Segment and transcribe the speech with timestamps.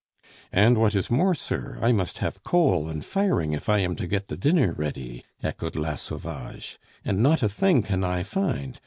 [0.51, 4.07] "And what is more, sir, I must have coal and firing if I am to
[4.07, 8.79] get the dinner ready," echoed La Sauvage, "and not a thing can I find.